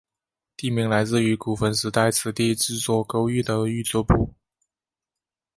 [0.57, 4.33] 地名来自于古坟时代此地制作勾玉的玉作部。